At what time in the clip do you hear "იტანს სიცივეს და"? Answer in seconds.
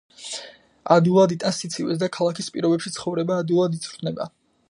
1.35-2.09